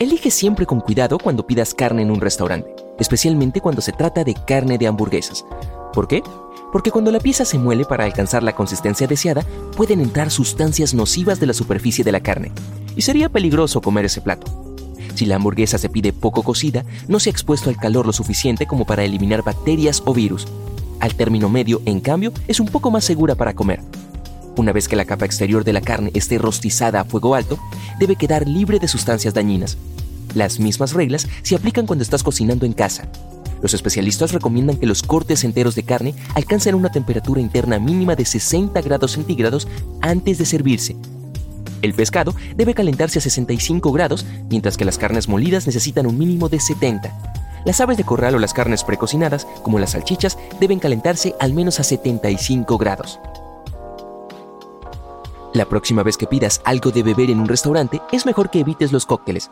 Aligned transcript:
Elige 0.00 0.30
siempre 0.30 0.64
con 0.64 0.80
cuidado 0.80 1.18
cuando 1.18 1.46
pidas 1.46 1.74
carne 1.74 2.00
en 2.00 2.10
un 2.10 2.22
restaurante, 2.22 2.74
especialmente 2.98 3.60
cuando 3.60 3.82
se 3.82 3.92
trata 3.92 4.24
de 4.24 4.34
carne 4.46 4.78
de 4.78 4.86
hamburguesas. 4.86 5.44
¿Por 5.92 6.08
qué? 6.08 6.22
Porque 6.72 6.90
cuando 6.90 7.10
la 7.10 7.20
pieza 7.20 7.44
se 7.44 7.58
muele 7.58 7.84
para 7.84 8.06
alcanzar 8.06 8.42
la 8.42 8.54
consistencia 8.54 9.06
deseada, 9.06 9.44
pueden 9.76 10.00
entrar 10.00 10.30
sustancias 10.30 10.94
nocivas 10.94 11.38
de 11.38 11.48
la 11.48 11.52
superficie 11.52 12.02
de 12.02 12.12
la 12.12 12.20
carne, 12.20 12.50
y 12.96 13.02
sería 13.02 13.28
peligroso 13.28 13.82
comer 13.82 14.06
ese 14.06 14.22
plato. 14.22 14.74
Si 15.16 15.26
la 15.26 15.36
hamburguesa 15.36 15.76
se 15.76 15.90
pide 15.90 16.14
poco 16.14 16.44
cocida, 16.44 16.86
no 17.06 17.20
se 17.20 17.28
ha 17.28 17.32
expuesto 17.32 17.68
al 17.68 17.76
calor 17.76 18.06
lo 18.06 18.14
suficiente 18.14 18.66
como 18.66 18.86
para 18.86 19.04
eliminar 19.04 19.42
bacterias 19.42 20.02
o 20.06 20.14
virus. 20.14 20.48
Al 21.00 21.14
término 21.14 21.50
medio, 21.50 21.82
en 21.84 22.00
cambio, 22.00 22.32
es 22.48 22.58
un 22.58 22.68
poco 22.68 22.90
más 22.90 23.04
segura 23.04 23.34
para 23.34 23.52
comer. 23.52 23.82
Una 24.60 24.72
vez 24.72 24.88
que 24.88 24.96
la 24.96 25.06
capa 25.06 25.24
exterior 25.24 25.64
de 25.64 25.72
la 25.72 25.80
carne 25.80 26.10
esté 26.12 26.36
rostizada 26.36 27.00
a 27.00 27.04
fuego 27.06 27.34
alto, 27.34 27.58
debe 27.98 28.16
quedar 28.16 28.46
libre 28.46 28.78
de 28.78 28.88
sustancias 28.88 29.32
dañinas. 29.32 29.78
Las 30.34 30.60
mismas 30.60 30.92
reglas 30.92 31.26
se 31.40 31.56
aplican 31.56 31.86
cuando 31.86 32.02
estás 32.02 32.22
cocinando 32.22 32.66
en 32.66 32.74
casa. 32.74 33.08
Los 33.62 33.72
especialistas 33.72 34.32
recomiendan 34.32 34.76
que 34.76 34.84
los 34.84 35.02
cortes 35.02 35.44
enteros 35.44 35.76
de 35.76 35.84
carne 35.84 36.14
alcancen 36.34 36.74
una 36.74 36.90
temperatura 36.90 37.40
interna 37.40 37.78
mínima 37.78 38.16
de 38.16 38.26
60 38.26 38.78
grados 38.82 39.12
centígrados 39.12 39.66
antes 40.02 40.36
de 40.36 40.44
servirse. 40.44 40.94
El 41.80 41.94
pescado 41.94 42.34
debe 42.54 42.74
calentarse 42.74 43.18
a 43.18 43.22
65 43.22 43.90
grados, 43.92 44.26
mientras 44.50 44.76
que 44.76 44.84
las 44.84 44.98
carnes 44.98 45.26
molidas 45.26 45.66
necesitan 45.66 46.04
un 46.04 46.18
mínimo 46.18 46.50
de 46.50 46.60
70. 46.60 47.62
Las 47.64 47.80
aves 47.80 47.96
de 47.96 48.04
corral 48.04 48.34
o 48.34 48.38
las 48.38 48.52
carnes 48.52 48.84
precocinadas, 48.84 49.46
como 49.62 49.78
las 49.78 49.92
salchichas, 49.92 50.36
deben 50.60 50.80
calentarse 50.80 51.34
al 51.40 51.54
menos 51.54 51.80
a 51.80 51.82
75 51.82 52.76
grados. 52.76 53.18
La 55.52 55.64
próxima 55.64 56.04
vez 56.04 56.16
que 56.16 56.28
pidas 56.28 56.62
algo 56.64 56.92
de 56.92 57.02
beber 57.02 57.28
en 57.28 57.40
un 57.40 57.48
restaurante, 57.48 58.00
es 58.12 58.24
mejor 58.24 58.50
que 58.50 58.60
evites 58.60 58.92
los 58.92 59.04
cócteles. 59.04 59.50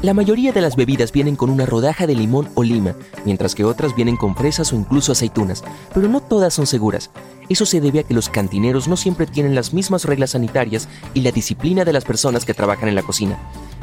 La 0.00 0.14
mayoría 0.14 0.52
de 0.52 0.60
las 0.60 0.76
bebidas 0.76 1.10
vienen 1.10 1.34
con 1.34 1.50
una 1.50 1.66
rodaja 1.66 2.06
de 2.06 2.14
limón 2.14 2.48
o 2.54 2.62
lima, 2.62 2.94
mientras 3.24 3.56
que 3.56 3.64
otras 3.64 3.96
vienen 3.96 4.16
con 4.16 4.36
fresas 4.36 4.72
o 4.72 4.76
incluso 4.76 5.10
aceitunas, 5.10 5.64
pero 5.92 6.06
no 6.08 6.20
todas 6.20 6.54
son 6.54 6.68
seguras. 6.68 7.10
Eso 7.48 7.66
se 7.66 7.80
debe 7.80 7.98
a 7.98 8.02
que 8.04 8.14
los 8.14 8.28
cantineros 8.28 8.86
no 8.86 8.96
siempre 8.96 9.26
tienen 9.26 9.56
las 9.56 9.74
mismas 9.74 10.04
reglas 10.04 10.30
sanitarias 10.30 10.88
y 11.14 11.22
la 11.22 11.32
disciplina 11.32 11.84
de 11.84 11.94
las 11.94 12.04
personas 12.04 12.44
que 12.44 12.54
trabajan 12.54 12.88
en 12.88 12.94
la 12.94 13.02
cocina. 13.02 13.38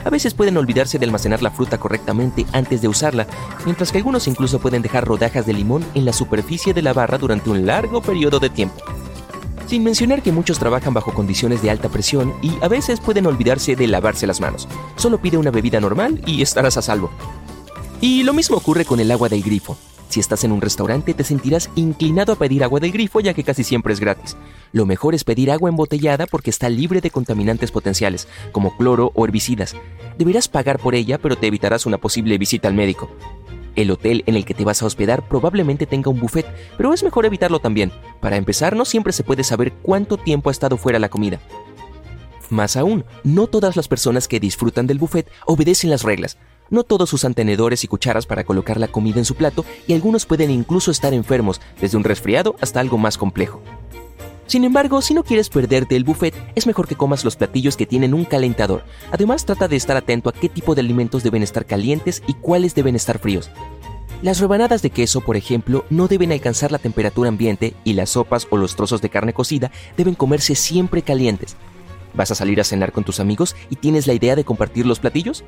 A 0.06 0.10
veces 0.10 0.36
pueden 0.36 0.56
olvidarse 0.56 1.00
de 1.00 1.06
almacenar 1.06 1.42
la 1.42 1.52
fruta 1.52 1.80
correctamente 1.80 2.46
antes 2.54 2.82
de 2.82 2.88
usarla, 2.88 3.28
mientras 3.66 3.92
que 3.92 3.98
algunos 3.98 4.28
incluso 4.30 4.60
pueden 4.60 4.84
dejar 4.84 5.06
rodajas 5.06 5.46
de 5.46 5.54
limón 5.54 5.84
en 5.96 6.06
la 6.06 6.14
superficie 6.14 6.74
de 6.74 6.84
la 6.84 6.94
barra 6.94 7.18
durante 7.18 7.50
un 7.50 7.66
largo 7.66 8.02
periodo 8.02 8.40
de 8.40 8.52
tiempo. 8.52 8.82
Sin 9.68 9.84
mencionar 9.84 10.22
que 10.22 10.32
muchos 10.32 10.60
trabajan 10.60 10.94
bajo 10.94 11.14
condiciones 11.14 11.62
de 11.62 11.72
alta 11.72 11.90
presión 11.90 12.34
y 12.42 12.52
a 12.62 12.68
veces 12.68 13.00
pueden 13.00 13.26
olvidarse 13.26 13.76
de 13.76 13.88
lavarse 13.88 14.28
las 14.28 14.40
manos. 14.40 14.68
Solo 14.96 15.20
pide 15.20 15.38
una 15.38 15.52
bebida 15.52 15.80
normal 15.80 16.22
y 16.28 16.42
estarás 16.44 16.78
a 16.78 16.84
salvo. 16.84 17.10
Y 18.00 18.24
lo 18.24 18.34
mismo 18.34 18.58
ocurre 18.58 18.86
con 18.86 19.00
el 19.00 19.10
agua 19.10 19.28
del 19.28 19.42
grifo. 19.42 19.76
Si 20.10 20.20
estás 20.20 20.44
en 20.44 20.52
un 20.52 20.62
restaurante 20.62 21.16
te 21.16 21.24
sentirás 21.24 21.72
inclinado 21.76 22.34
a 22.34 22.36
pedir 22.36 22.64
agua 22.64 22.80
del 22.80 22.92
grifo 22.92 23.22
ya 23.22 23.34
que 23.34 23.44
casi 23.44 23.64
siempre 23.64 23.92
es 23.92 24.00
gratis. 24.00 24.38
Lo 24.72 24.86
mejor 24.86 25.16
es 25.16 25.24
pedir 25.24 25.50
agua 25.50 25.70
embotellada 25.70 26.28
porque 26.28 26.52
está 26.52 26.70
libre 26.70 27.02
de 27.02 27.10
contaminantes 27.10 27.72
potenciales, 27.72 28.28
como 28.52 28.78
cloro 28.78 29.12
o 29.16 29.26
herbicidas. 29.26 29.76
Deberás 30.20 30.48
pagar 30.48 30.78
por 30.78 30.94
ella 30.94 31.18
pero 31.18 31.38
te 31.38 31.48
evitarás 31.48 31.88
una 31.88 31.98
posible 31.98 32.38
visita 32.38 32.68
al 32.68 32.76
médico. 32.76 33.10
El 33.76 33.92
hotel 33.92 34.24
en 34.26 34.36
el 34.36 34.46
que 34.46 34.54
te 34.54 34.64
vas 34.64 34.82
a 34.82 34.86
hospedar 34.86 35.28
probablemente 35.28 35.86
tenga 35.86 36.10
un 36.10 36.20
buffet, 36.20 36.46
pero 36.78 36.94
es 36.94 37.04
mejor 37.04 37.26
evitarlo 37.26 37.60
también. 37.60 37.92
Para 38.22 38.38
empezar, 38.38 38.76
no 38.76 38.86
siempre 38.86 39.14
se 39.14 39.24
puede 39.24 39.44
saber 39.44 39.74
cuánto 39.74 40.18
tiempo 40.18 40.50
ha 40.50 40.52
estado 40.52 40.78
fuera 40.78 41.00
la 41.00 41.10
comida. 41.10 41.40
Más 42.50 42.78
aún, 42.78 43.06
no 43.24 43.48
todas 43.48 43.76
las 43.76 43.88
personas 43.88 44.28
que 44.28 44.40
disfrutan 44.40 44.88
del 44.88 45.00
buffet 45.00 45.30
obedecen 45.46 45.90
las 45.90 46.04
reglas. 46.04 46.38
No 46.70 46.84
todos 46.84 47.12
usan 47.14 47.34
tenedores 47.34 47.84
y 47.84 47.88
cucharas 47.88 48.26
para 48.26 48.44
colocar 48.44 48.80
la 48.80 48.88
comida 48.88 49.20
en 49.20 49.26
su 49.26 49.36
plato 49.36 49.66
y 49.88 49.94
algunos 49.94 50.26
pueden 50.26 50.50
incluso 50.52 50.90
estar 50.92 51.14
enfermos, 51.14 51.62
desde 51.80 51.98
un 51.98 52.04
resfriado 52.04 52.56
hasta 52.62 52.80
algo 52.80 52.98
más 52.98 53.18
complejo. 53.18 53.62
Sin 54.48 54.64
embargo, 54.64 55.02
si 55.02 55.14
no 55.14 55.24
quieres 55.24 55.50
perderte 55.50 55.96
el 55.96 56.04
buffet, 56.04 56.36
es 56.54 56.68
mejor 56.68 56.88
que 56.88 56.96
comas 56.96 57.26
los 57.26 57.36
platillos 57.36 57.78
que 57.78 57.88
tienen 57.88 58.14
un 58.14 58.26
calentador. 58.26 58.84
Además, 59.12 59.46
trata 59.46 59.68
de 59.68 59.76
estar 59.76 59.98
atento 59.98 60.30
a 60.30 60.34
qué 60.34 60.50
tipo 60.50 60.76
de 60.76 60.82
alimentos 60.82 61.24
deben 61.24 61.42
estar 61.42 61.66
calientes 61.66 62.22
y 62.28 62.36
cuáles 62.36 62.76
deben 62.76 62.96
estar 62.96 63.18
fríos. 63.18 63.50
Las 64.22 64.40
rebanadas 64.40 64.82
de 64.82 64.92
queso, 64.92 65.22
por 65.22 65.36
ejemplo, 65.36 65.84
no 65.90 66.08
deben 66.08 66.32
alcanzar 66.32 66.72
la 66.72 66.78
temperatura 66.78 67.30
ambiente 67.30 67.74
y 67.84 67.94
las 67.94 68.12
sopas 68.12 68.48
o 68.50 68.58
los 68.58 68.76
trozos 68.76 69.02
de 69.02 69.10
carne 69.10 69.34
cocida 69.34 69.72
deben 69.98 70.16
comerse 70.16 70.56
siempre 70.56 71.02
calientes. 71.02 71.56
¿Vas 72.14 72.32
a 72.32 72.36
salir 72.36 72.62
a 72.62 72.64
cenar 72.64 72.92
con 72.92 73.04
tus 73.04 73.20
amigos 73.20 73.56
y 73.70 73.76
tienes 73.76 74.08
la 74.08 74.14
idea 74.14 74.36
de 74.36 74.46
compartir 74.46 74.86
los 74.86 75.00
platillos? 75.00 75.44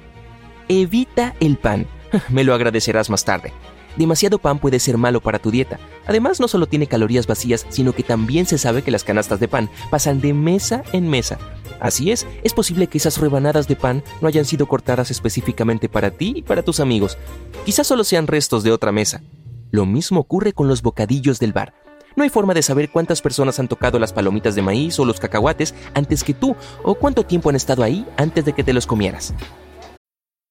Evita 0.67 1.35
el 1.39 1.57
pan. 1.57 1.87
Me 2.29 2.43
lo 2.43 2.53
agradecerás 2.53 3.09
más 3.09 3.23
tarde. 3.23 3.53
Demasiado 3.97 4.37
pan 4.37 4.59
puede 4.59 4.79
ser 4.79 4.97
malo 4.97 5.21
para 5.21 5.39
tu 5.39 5.51
dieta. 5.51 5.79
Además, 6.05 6.39
no 6.39 6.47
solo 6.47 6.67
tiene 6.67 6.87
calorías 6.87 7.27
vacías, 7.27 7.65
sino 7.69 7.93
que 7.93 8.03
también 8.03 8.45
se 8.45 8.57
sabe 8.57 8.83
que 8.83 8.91
las 8.91 9.03
canastas 9.03 9.39
de 9.39 9.47
pan 9.47 9.69
pasan 9.89 10.21
de 10.21 10.33
mesa 10.33 10.83
en 10.93 11.09
mesa. 11.09 11.39
Así 11.79 12.11
es, 12.11 12.25
es 12.43 12.53
posible 12.53 12.87
que 12.87 12.97
esas 12.97 13.17
rebanadas 13.17 13.67
de 13.67 13.75
pan 13.75 14.03
no 14.21 14.27
hayan 14.27 14.45
sido 14.45 14.67
cortadas 14.67 15.11
específicamente 15.11 15.89
para 15.89 16.11
ti 16.11 16.33
y 16.35 16.41
para 16.41 16.63
tus 16.63 16.79
amigos. 16.79 17.17
Quizás 17.65 17.87
solo 17.87 18.03
sean 18.03 18.27
restos 18.27 18.63
de 18.63 18.71
otra 18.71 18.91
mesa. 18.91 19.21
Lo 19.71 19.85
mismo 19.85 20.19
ocurre 20.19 20.53
con 20.53 20.67
los 20.67 20.81
bocadillos 20.81 21.39
del 21.39 21.53
bar. 21.53 21.73
No 22.15 22.23
hay 22.23 22.29
forma 22.29 22.55
de 22.55 22.63
saber 22.63 22.89
cuántas 22.89 23.21
personas 23.21 23.59
han 23.59 23.67
tocado 23.67 23.99
las 23.99 24.11
palomitas 24.11 24.55
de 24.55 24.63
maíz 24.63 24.99
o 24.99 25.05
los 25.05 25.19
cacahuates 25.19 25.75
antes 25.93 26.23
que 26.23 26.33
tú, 26.33 26.55
o 26.83 26.95
cuánto 26.95 27.23
tiempo 27.23 27.49
han 27.49 27.55
estado 27.55 27.83
ahí 27.83 28.07
antes 28.17 28.43
de 28.43 28.53
que 28.53 28.63
te 28.63 28.73
los 28.73 28.87
comieras. 28.87 29.35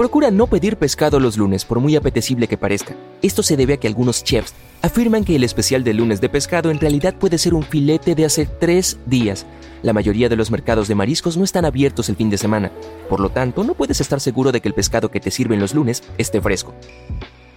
Procura 0.00 0.30
no 0.30 0.46
pedir 0.46 0.78
pescado 0.78 1.20
los 1.20 1.36
lunes, 1.36 1.66
por 1.66 1.78
muy 1.78 1.94
apetecible 1.94 2.48
que 2.48 2.56
parezca. 2.56 2.96
Esto 3.20 3.42
se 3.42 3.58
debe 3.58 3.74
a 3.74 3.76
que 3.76 3.86
algunos 3.86 4.24
chefs 4.24 4.54
afirman 4.80 5.24
que 5.24 5.36
el 5.36 5.44
especial 5.44 5.84
de 5.84 5.92
lunes 5.92 6.22
de 6.22 6.30
pescado 6.30 6.70
en 6.70 6.80
realidad 6.80 7.16
puede 7.16 7.36
ser 7.36 7.52
un 7.52 7.62
filete 7.62 8.14
de 8.14 8.24
hace 8.24 8.46
tres 8.46 8.98
días. 9.04 9.44
La 9.82 9.92
mayoría 9.92 10.30
de 10.30 10.36
los 10.36 10.50
mercados 10.50 10.88
de 10.88 10.94
mariscos 10.94 11.36
no 11.36 11.44
están 11.44 11.66
abiertos 11.66 12.08
el 12.08 12.16
fin 12.16 12.30
de 12.30 12.38
semana, 12.38 12.72
por 13.10 13.20
lo 13.20 13.28
tanto 13.28 13.62
no 13.62 13.74
puedes 13.74 14.00
estar 14.00 14.20
seguro 14.20 14.52
de 14.52 14.62
que 14.62 14.68
el 14.68 14.74
pescado 14.74 15.10
que 15.10 15.20
te 15.20 15.30
sirven 15.30 15.60
los 15.60 15.74
lunes 15.74 16.02
esté 16.16 16.40
fresco. 16.40 16.72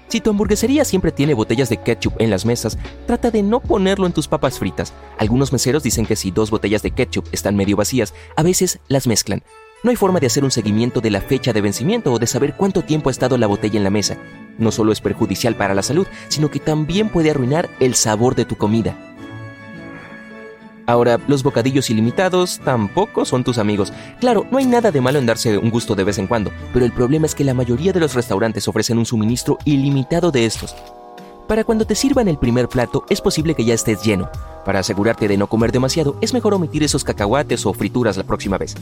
Si 0.09 0.19
tu 0.19 0.29
hamburguesería 0.29 0.83
siempre 0.83 1.13
tiene 1.13 1.35
botellas 1.35 1.69
de 1.69 1.77
ketchup 1.77 2.15
en 2.19 2.29
las 2.29 2.45
mesas, 2.45 2.77
trata 3.07 3.31
de 3.31 3.41
no 3.41 3.61
ponerlo 3.61 4.05
en 4.05 4.11
tus 4.11 4.27
papas 4.27 4.59
fritas. 4.59 4.91
Algunos 5.17 5.53
meseros 5.53 5.81
dicen 5.81 6.05
que 6.05 6.17
si 6.17 6.29
dos 6.29 6.51
botellas 6.51 6.83
de 6.83 6.91
ketchup 6.91 7.25
están 7.31 7.55
medio 7.55 7.77
vacías, 7.77 8.13
a 8.35 8.43
veces 8.43 8.79
las 8.89 9.07
mezclan. 9.07 9.43
No 9.83 9.89
hay 9.89 9.97
forma 9.97 10.21
de 10.21 10.27
hacer 10.27 10.45
un 10.45 10.51
seguimiento 10.51 11.01
de 11.01 11.11
la 11.11 11.19
fecha 11.19 11.51
de 11.51 11.59
vencimiento 11.59 12.13
o 12.13 12.17
de 12.17 12.25
saber 12.25 12.53
cuánto 12.55 12.83
tiempo 12.83 13.09
ha 13.09 13.11
estado 13.11 13.37
la 13.37 13.47
botella 13.47 13.77
en 13.77 13.83
la 13.83 13.89
mesa. 13.89 14.17
No 14.57 14.71
solo 14.71 14.93
es 14.93 15.01
perjudicial 15.01 15.55
para 15.55 15.73
la 15.73 15.81
salud, 15.81 16.07
sino 16.29 16.49
que 16.49 16.61
también 16.61 17.09
puede 17.09 17.31
arruinar 17.31 17.69
el 17.81 17.93
sabor 17.93 18.33
de 18.33 18.45
tu 18.45 18.55
comida. 18.55 18.95
Ahora, 20.85 21.19
los 21.27 21.43
bocadillos 21.43 21.89
ilimitados 21.89 22.61
tampoco 22.63 23.25
son 23.25 23.43
tus 23.43 23.57
amigos. 23.57 23.91
Claro, 24.21 24.45
no 24.51 24.57
hay 24.57 24.65
nada 24.65 24.89
de 24.91 25.01
malo 25.01 25.19
en 25.19 25.25
darse 25.25 25.57
un 25.57 25.69
gusto 25.69 25.95
de 25.95 26.05
vez 26.05 26.17
en 26.17 26.27
cuando, 26.27 26.51
pero 26.71 26.85
el 26.85 26.93
problema 26.93 27.25
es 27.25 27.35
que 27.35 27.43
la 27.43 27.53
mayoría 27.53 27.91
de 27.91 27.99
los 27.99 28.13
restaurantes 28.13 28.67
ofrecen 28.69 28.97
un 28.97 29.05
suministro 29.05 29.57
ilimitado 29.65 30.31
de 30.31 30.45
estos. 30.45 30.75
Para 31.47 31.65
cuando 31.65 31.85
te 31.85 31.95
sirvan 31.95 32.29
el 32.29 32.37
primer 32.37 32.69
plato, 32.69 33.05
es 33.09 33.19
posible 33.19 33.53
que 33.53 33.65
ya 33.65 33.73
estés 33.73 34.01
lleno. 34.01 34.29
Para 34.63 34.79
asegurarte 34.79 35.27
de 35.27 35.37
no 35.37 35.47
comer 35.47 35.73
demasiado, 35.73 36.15
es 36.21 36.33
mejor 36.33 36.53
omitir 36.53 36.83
esos 36.83 37.03
cacahuates 37.03 37.65
o 37.65 37.73
frituras 37.73 38.15
la 38.15 38.23
próxima 38.23 38.57
vez. 38.57 38.75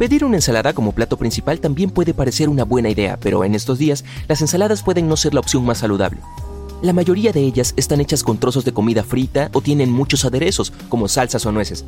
Pedir 0.00 0.24
una 0.24 0.36
ensalada 0.36 0.72
como 0.72 0.92
plato 0.92 1.18
principal 1.18 1.60
también 1.60 1.90
puede 1.90 2.14
parecer 2.14 2.48
una 2.48 2.64
buena 2.64 2.88
idea, 2.88 3.18
pero 3.20 3.44
en 3.44 3.54
estos 3.54 3.78
días 3.78 4.02
las 4.28 4.40
ensaladas 4.40 4.82
pueden 4.82 5.08
no 5.08 5.16
ser 5.18 5.34
la 5.34 5.40
opción 5.40 5.62
más 5.62 5.76
saludable. 5.76 6.20
La 6.80 6.94
mayoría 6.94 7.32
de 7.32 7.42
ellas 7.42 7.74
están 7.76 8.00
hechas 8.00 8.22
con 8.22 8.38
trozos 8.38 8.64
de 8.64 8.72
comida 8.72 9.02
frita 9.02 9.50
o 9.52 9.60
tienen 9.60 9.92
muchos 9.92 10.24
aderezos, 10.24 10.72
como 10.88 11.06
salsas 11.06 11.44
o 11.44 11.52
nueces. 11.52 11.84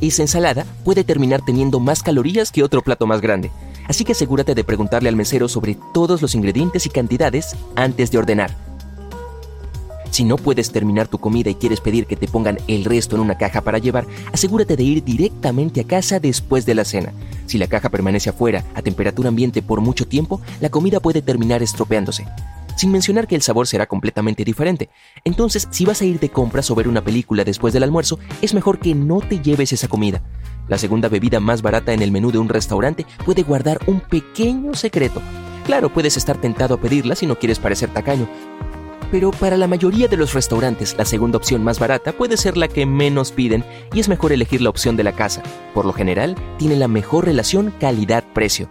Esa 0.00 0.22
ensalada 0.22 0.64
puede 0.84 1.04
terminar 1.04 1.42
teniendo 1.44 1.80
más 1.80 2.02
calorías 2.02 2.50
que 2.50 2.62
otro 2.62 2.80
plato 2.80 3.06
más 3.06 3.20
grande, 3.20 3.50
así 3.88 4.06
que 4.06 4.12
asegúrate 4.12 4.54
de 4.54 4.64
preguntarle 4.64 5.10
al 5.10 5.16
mesero 5.16 5.48
sobre 5.48 5.76
todos 5.92 6.22
los 6.22 6.34
ingredientes 6.34 6.86
y 6.86 6.88
cantidades 6.88 7.54
antes 7.76 8.10
de 8.10 8.16
ordenar. 8.16 8.67
Si 10.10 10.24
no 10.24 10.36
puedes 10.36 10.72
terminar 10.72 11.08
tu 11.08 11.18
comida 11.18 11.50
y 11.50 11.54
quieres 11.54 11.80
pedir 11.80 12.06
que 12.06 12.16
te 12.16 12.28
pongan 12.28 12.58
el 12.66 12.84
resto 12.84 13.16
en 13.16 13.22
una 13.22 13.38
caja 13.38 13.60
para 13.60 13.78
llevar, 13.78 14.06
asegúrate 14.32 14.76
de 14.76 14.82
ir 14.82 15.04
directamente 15.04 15.80
a 15.80 15.84
casa 15.84 16.18
después 16.18 16.66
de 16.66 16.74
la 16.74 16.84
cena. 16.84 17.12
Si 17.46 17.58
la 17.58 17.66
caja 17.66 17.88
permanece 17.88 18.30
afuera 18.30 18.64
a 18.74 18.82
temperatura 18.82 19.28
ambiente 19.28 19.62
por 19.62 19.80
mucho 19.80 20.06
tiempo, 20.06 20.40
la 20.60 20.70
comida 20.70 21.00
puede 21.00 21.22
terminar 21.22 21.62
estropeándose. 21.62 22.26
Sin 22.76 22.92
mencionar 22.92 23.26
que 23.26 23.34
el 23.34 23.42
sabor 23.42 23.66
será 23.66 23.86
completamente 23.86 24.44
diferente. 24.44 24.88
Entonces, 25.24 25.66
si 25.70 25.84
vas 25.84 26.00
a 26.00 26.04
ir 26.04 26.20
de 26.20 26.28
compras 26.28 26.70
o 26.70 26.76
ver 26.76 26.86
una 26.86 27.02
película 27.02 27.42
después 27.42 27.74
del 27.74 27.82
almuerzo, 27.82 28.20
es 28.40 28.54
mejor 28.54 28.78
que 28.78 28.94
no 28.94 29.20
te 29.20 29.40
lleves 29.40 29.72
esa 29.72 29.88
comida. 29.88 30.22
La 30.68 30.78
segunda 30.78 31.08
bebida 31.08 31.40
más 31.40 31.60
barata 31.60 31.92
en 31.92 32.02
el 32.02 32.12
menú 32.12 32.30
de 32.30 32.38
un 32.38 32.48
restaurante 32.48 33.04
puede 33.24 33.42
guardar 33.42 33.80
un 33.86 34.00
pequeño 34.00 34.74
secreto. 34.74 35.20
Claro, 35.64 35.92
puedes 35.92 36.16
estar 36.16 36.40
tentado 36.40 36.76
a 36.76 36.80
pedirla 36.80 37.14
si 37.14 37.26
no 37.26 37.38
quieres 37.38 37.58
parecer 37.58 37.92
tacaño, 37.92 38.28
pero 39.10 39.30
para 39.30 39.56
la 39.56 39.66
mayoría 39.66 40.08
de 40.08 40.16
los 40.16 40.34
restaurantes 40.34 40.94
la 40.98 41.04
segunda 41.04 41.38
opción 41.38 41.62
más 41.64 41.78
barata 41.78 42.12
puede 42.12 42.36
ser 42.36 42.56
la 42.56 42.68
que 42.68 42.86
menos 42.86 43.32
piden 43.32 43.64
y 43.92 44.00
es 44.00 44.08
mejor 44.08 44.32
elegir 44.32 44.60
la 44.60 44.70
opción 44.70 44.96
de 44.96 45.04
la 45.04 45.12
casa. 45.12 45.42
Por 45.74 45.84
lo 45.84 45.92
general, 45.92 46.36
tiene 46.58 46.76
la 46.76 46.88
mejor 46.88 47.26
relación 47.26 47.72
calidad-precio. 47.78 48.68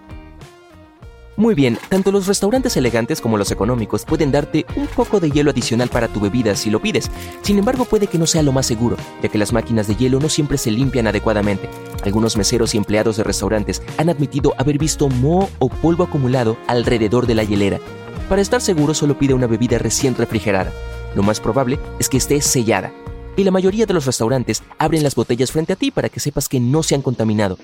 Muy 1.38 1.54
bien, 1.54 1.78
tanto 1.90 2.12
los 2.12 2.26
restaurantes 2.26 2.76
elegantes 2.78 3.22
como 3.22 3.38
los 3.38 3.52
económicos 3.52 4.06
pueden 4.06 4.32
darte 4.32 4.66
un 4.76 4.88
poco 4.88 5.20
de 5.20 5.30
hielo 5.30 5.52
adicional 5.52 5.88
para 5.88 6.08
tu 6.08 6.20
bebida 6.20 6.56
si 6.56 6.72
lo 6.72 6.82
pides. 6.82 7.12
Sin 7.44 7.60
embargo, 7.60 7.86
puede 7.86 8.08
que 8.08 8.18
no 8.18 8.26
sea 8.26 8.42
lo 8.42 8.52
más 8.52 8.66
seguro, 8.66 8.98
ya 9.22 9.30
que 9.30 9.38
las 9.38 9.54
máquinas 9.54 9.88
de 9.88 9.96
hielo 9.96 10.20
no 10.20 10.30
siempre 10.30 10.58
se 10.58 10.72
limpian 10.72 11.06
adecuadamente. 11.06 11.70
Algunos 12.04 12.38
meseros 12.38 12.74
y 12.74 12.78
empleados 12.78 13.18
de 13.18 13.24
restaurantes 13.24 13.84
han 14.00 14.10
admitido 14.10 14.56
haber 14.58 14.80
visto 14.80 15.10
moho 15.10 15.48
o 15.60 15.70
polvo 15.70 16.06
acumulado 16.06 16.58
alrededor 16.66 17.28
de 17.28 17.36
la 17.36 17.44
hielera, 17.44 17.80
para 18.28 18.42
estar 18.42 18.62
seguro 18.62 18.94
solo 18.94 19.18
pide 19.18 19.34
una 19.34 19.48
bebida 19.48 19.78
recién 19.78 20.16
refrigerada. 20.16 20.72
Lo 21.16 21.24
más 21.24 21.40
probable 21.40 21.80
es 22.00 22.10
que 22.10 22.18
esté 22.18 22.42
sellada. 22.42 22.92
Y 23.36 23.44
la 23.44 23.52
mayoría 23.52 23.86
de 23.86 23.94
los 23.94 24.06
restaurantes 24.06 24.64
abren 24.78 25.04
las 25.04 25.16
botellas 25.16 25.52
frente 25.52 25.74
a 25.74 25.76
ti 25.76 25.92
para 25.92 26.10
que 26.10 26.20
sepas 26.20 26.50
que 26.50 26.60
no 26.60 26.84
se 26.84 26.96
han 26.96 27.02
contaminado. 27.02 27.58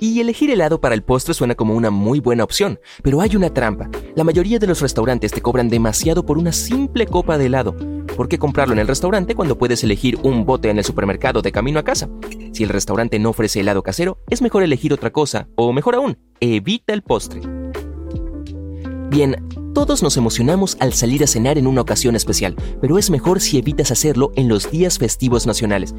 Y 0.00 0.20
elegir 0.20 0.50
helado 0.50 0.80
para 0.80 0.96
el 0.96 1.02
postre 1.02 1.32
suena 1.32 1.54
como 1.54 1.74
una 1.74 1.90
muy 1.90 2.18
buena 2.18 2.42
opción, 2.42 2.80
pero 3.02 3.20
hay 3.20 3.36
una 3.36 3.54
trampa. 3.54 3.88
La 4.16 4.24
mayoría 4.24 4.58
de 4.58 4.66
los 4.66 4.80
restaurantes 4.80 5.30
te 5.30 5.40
cobran 5.40 5.68
demasiado 5.68 6.26
por 6.26 6.38
una 6.38 6.52
simple 6.52 7.06
copa 7.06 7.38
de 7.38 7.46
helado. 7.46 7.76
¿Por 8.16 8.28
qué 8.28 8.36
comprarlo 8.36 8.74
en 8.74 8.80
el 8.80 8.88
restaurante 8.88 9.36
cuando 9.36 9.56
puedes 9.56 9.84
elegir 9.84 10.18
un 10.24 10.44
bote 10.44 10.70
en 10.70 10.78
el 10.78 10.84
supermercado 10.84 11.40
de 11.40 11.52
camino 11.52 11.78
a 11.78 11.84
casa? 11.84 12.08
Si 12.52 12.64
el 12.64 12.68
restaurante 12.68 13.18
no 13.20 13.30
ofrece 13.30 13.60
helado 13.60 13.82
casero, 13.82 14.18
es 14.28 14.42
mejor 14.42 14.64
elegir 14.64 14.92
otra 14.92 15.10
cosa, 15.10 15.46
o 15.54 15.72
mejor 15.72 15.94
aún, 15.94 16.18
evita 16.40 16.92
el 16.92 17.02
postre. 17.02 17.40
Bien, 19.08 19.36
todos 19.72 20.02
nos 20.02 20.16
emocionamos 20.16 20.76
al 20.80 20.92
salir 20.92 21.24
a 21.24 21.26
cenar 21.26 21.58
en 21.58 21.66
una 21.66 21.80
ocasión 21.80 22.14
especial, 22.14 22.56
pero 22.80 22.98
es 22.98 23.10
mejor 23.10 23.40
si 23.40 23.58
evitas 23.58 23.90
hacerlo 23.90 24.32
en 24.36 24.48
los 24.48 24.70
días 24.70 24.98
festivos 24.98 25.46
nacionales. 25.46 25.94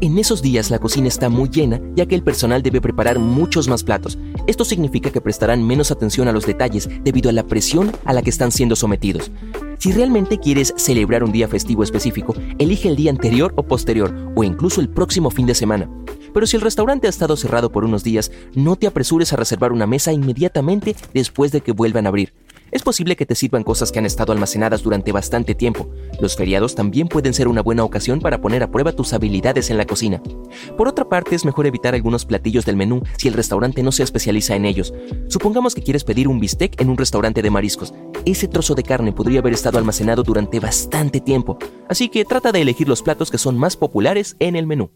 En 0.00 0.18
esos 0.18 0.42
días 0.42 0.70
la 0.70 0.78
cocina 0.78 1.08
está 1.08 1.28
muy 1.28 1.48
llena 1.48 1.80
ya 1.94 2.06
que 2.06 2.14
el 2.14 2.22
personal 2.22 2.62
debe 2.62 2.80
preparar 2.80 3.18
muchos 3.18 3.68
más 3.68 3.84
platos. 3.84 4.18
Esto 4.46 4.64
significa 4.64 5.10
que 5.10 5.20
prestarán 5.20 5.66
menos 5.66 5.90
atención 5.90 6.28
a 6.28 6.32
los 6.32 6.46
detalles 6.46 6.88
debido 7.02 7.30
a 7.30 7.32
la 7.32 7.46
presión 7.46 7.92
a 8.04 8.12
la 8.12 8.22
que 8.22 8.30
están 8.30 8.50
siendo 8.50 8.76
sometidos. 8.76 9.30
Si 9.78 9.92
realmente 9.92 10.38
quieres 10.38 10.74
celebrar 10.76 11.24
un 11.24 11.32
día 11.32 11.48
festivo 11.48 11.82
específico, 11.82 12.34
elige 12.58 12.88
el 12.88 12.96
día 12.96 13.10
anterior 13.10 13.52
o 13.56 13.62
posterior 13.62 14.14
o 14.34 14.44
incluso 14.44 14.80
el 14.80 14.88
próximo 14.88 15.30
fin 15.30 15.46
de 15.46 15.54
semana. 15.54 15.88
Pero 16.32 16.46
si 16.46 16.56
el 16.56 16.62
restaurante 16.62 17.06
ha 17.06 17.10
estado 17.10 17.36
cerrado 17.36 17.70
por 17.70 17.84
unos 17.84 18.02
días, 18.02 18.32
no 18.54 18.76
te 18.76 18.86
apresures 18.86 19.32
a 19.32 19.36
reservar 19.36 19.72
una 19.72 19.86
mesa 19.86 20.12
inmediatamente 20.12 20.96
después 21.12 21.52
de 21.52 21.60
que 21.60 21.72
vuelvan 21.72 22.06
a 22.06 22.08
abrir 22.08 22.32
es 22.74 22.82
posible 22.82 23.14
que 23.14 23.24
te 23.24 23.36
sirvan 23.36 23.62
cosas 23.62 23.92
que 23.92 24.00
han 24.00 24.04
estado 24.04 24.32
almacenadas 24.32 24.82
durante 24.82 25.12
bastante 25.12 25.54
tiempo. 25.54 25.88
Los 26.20 26.34
feriados 26.34 26.74
también 26.74 27.06
pueden 27.06 27.32
ser 27.32 27.46
una 27.46 27.62
buena 27.62 27.84
ocasión 27.84 28.18
para 28.18 28.40
poner 28.40 28.64
a 28.64 28.70
prueba 28.72 28.90
tus 28.90 29.12
habilidades 29.12 29.70
en 29.70 29.78
la 29.78 29.86
cocina. 29.86 30.20
Por 30.76 30.88
otra 30.88 31.08
parte, 31.08 31.36
es 31.36 31.44
mejor 31.44 31.68
evitar 31.68 31.94
algunos 31.94 32.24
platillos 32.24 32.64
del 32.64 32.74
menú 32.74 33.00
si 33.16 33.28
el 33.28 33.34
restaurante 33.34 33.84
no 33.84 33.92
se 33.92 34.02
especializa 34.02 34.56
en 34.56 34.64
ellos. 34.64 34.92
Supongamos 35.28 35.72
que 35.76 35.84
quieres 35.84 36.02
pedir 36.02 36.26
un 36.26 36.40
bistec 36.40 36.80
en 36.80 36.90
un 36.90 36.96
restaurante 36.96 37.42
de 37.42 37.50
mariscos. 37.50 37.94
Ese 38.24 38.48
trozo 38.48 38.74
de 38.74 38.82
carne 38.82 39.12
podría 39.12 39.38
haber 39.38 39.52
estado 39.52 39.78
almacenado 39.78 40.24
durante 40.24 40.58
bastante 40.58 41.20
tiempo, 41.20 41.58
así 41.88 42.08
que 42.08 42.24
trata 42.24 42.50
de 42.50 42.62
elegir 42.62 42.88
los 42.88 43.02
platos 43.02 43.30
que 43.30 43.38
son 43.38 43.56
más 43.56 43.76
populares 43.76 44.34
en 44.40 44.56
el 44.56 44.66
menú. 44.66 44.90